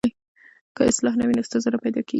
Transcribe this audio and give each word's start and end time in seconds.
که 0.75 0.81
اصلاح 0.91 1.13
نه 1.19 1.23
وي 1.27 1.33
نو 1.37 1.47
ستونزه 1.47 1.79
پیدا 1.83 1.99
کېږي. 2.03 2.09